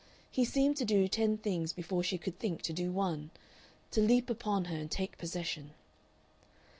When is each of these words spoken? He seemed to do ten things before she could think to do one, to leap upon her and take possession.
He 0.31 0.45
seemed 0.45 0.77
to 0.77 0.83
do 0.83 1.07
ten 1.07 1.37
things 1.37 1.73
before 1.73 2.01
she 2.01 2.17
could 2.17 2.39
think 2.39 2.63
to 2.63 2.73
do 2.73 2.91
one, 2.91 3.29
to 3.91 4.01
leap 4.01 4.31
upon 4.31 4.65
her 4.65 4.75
and 4.77 4.89
take 4.89 5.15
possession. 5.19 5.75